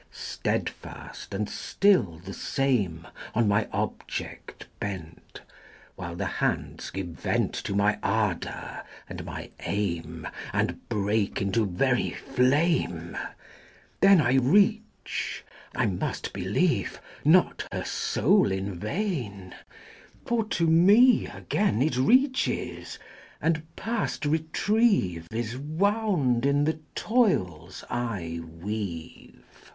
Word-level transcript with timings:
Steadfast 0.09 1.31
and 1.31 1.47
still 1.47 2.17
the 2.25 2.33
same 2.33 3.05
On 3.35 3.47
my 3.47 3.67
object 3.71 4.65
bent, 4.79 5.41
While 5.95 6.15
the 6.15 6.25
hands 6.41 6.89
give 6.89 7.05
vent 7.09 7.53
To 7.53 7.75
my 7.75 7.99
ardour 8.01 8.81
and 9.07 9.23
my 9.25 9.51
aim 9.59 10.27
And 10.53 10.89
break 10.89 11.39
into 11.39 11.67
very 11.67 12.09
flame 12.09 13.11
XIV. 13.21 13.29
Then 14.01 14.21
I 14.21 14.33
reach, 14.37 15.45
I 15.75 15.85
must 15.85 16.33
believe, 16.33 16.99
Not 17.23 17.67
her 17.71 17.85
soul 17.85 18.51
in 18.51 18.73
vain, 18.79 19.53
For 20.25 20.43
to 20.45 20.65
me 20.65 21.27
again 21.27 21.79
It 21.83 21.95
reaches, 21.95 22.97
and 23.39 23.61
past 23.75 24.25
retrieve 24.25 25.27
Is 25.31 25.59
wound 25.59 26.43
in 26.47 26.63
the 26.63 26.79
toils 26.95 27.83
I 27.87 28.41
weave; 28.43 29.43
XV. 29.55 29.67